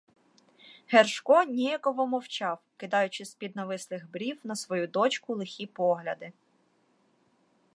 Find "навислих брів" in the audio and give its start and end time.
3.55-4.39